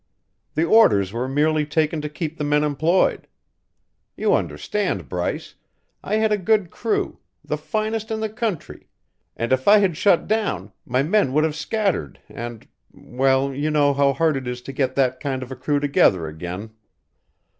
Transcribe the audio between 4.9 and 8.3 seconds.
Bryce! I had a good crew, the finest in the